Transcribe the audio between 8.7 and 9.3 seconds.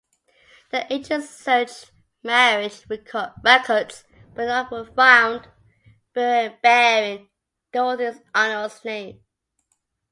name.